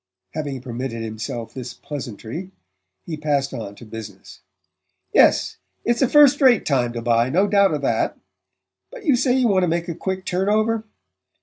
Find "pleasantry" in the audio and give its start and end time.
1.75-2.49